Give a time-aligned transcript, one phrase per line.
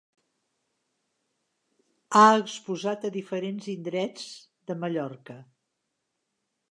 [2.19, 4.27] Ha exposat a diferents indrets
[4.71, 5.37] de Mallorca.